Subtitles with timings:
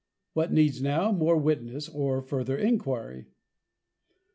[0.33, 3.27] What needs now more witness or further Enquiry?